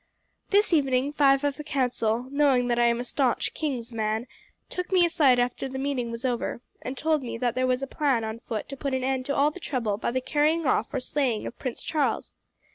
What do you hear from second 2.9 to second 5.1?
a staunch king's man, took me